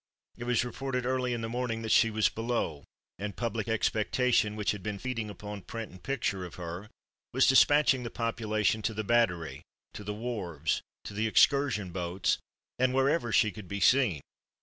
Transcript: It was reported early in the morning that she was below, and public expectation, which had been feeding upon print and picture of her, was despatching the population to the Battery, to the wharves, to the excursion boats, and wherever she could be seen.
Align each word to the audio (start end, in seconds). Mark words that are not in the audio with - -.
It 0.35 0.45
was 0.45 0.65
reported 0.65 1.05
early 1.05 1.31
in 1.31 1.41
the 1.41 1.47
morning 1.47 1.83
that 1.83 1.91
she 1.91 2.09
was 2.09 2.27
below, 2.27 2.85
and 3.19 3.35
public 3.35 3.67
expectation, 3.67 4.55
which 4.55 4.71
had 4.71 4.81
been 4.81 4.97
feeding 4.97 5.29
upon 5.29 5.61
print 5.61 5.91
and 5.91 6.01
picture 6.01 6.43
of 6.43 6.55
her, 6.55 6.89
was 7.35 7.45
despatching 7.45 8.01
the 8.01 8.09
population 8.09 8.81
to 8.81 8.95
the 8.95 9.03
Battery, 9.03 9.61
to 9.93 10.03
the 10.03 10.15
wharves, 10.15 10.81
to 11.03 11.13
the 11.13 11.27
excursion 11.27 11.91
boats, 11.91 12.39
and 12.79 12.95
wherever 12.95 13.31
she 13.31 13.51
could 13.51 13.67
be 13.67 13.79
seen. 13.79 14.21